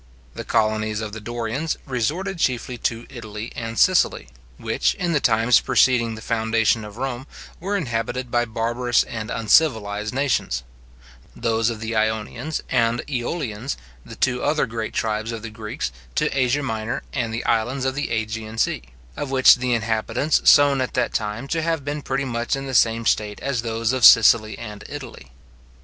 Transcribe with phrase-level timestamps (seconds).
[0.33, 5.59] The colonies of the Dorians resorted chiefly to Italy and Sicily, which, in the times
[5.59, 7.27] preceding the foundation of Rome,
[7.59, 10.63] were inhabited by barbarous and uncivilized nations;
[11.35, 16.35] those of the Ionians and Aeolians, the two other great tribes of the Greeks, to
[16.35, 18.81] Asia Minor and the islands of the Aegean sea,
[19.15, 22.73] of which the inhabitants sewn at that time to have been pretty much in the
[22.73, 25.31] same state as those of Sicily and Italy.